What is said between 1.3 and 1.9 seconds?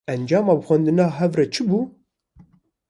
re, çi bû?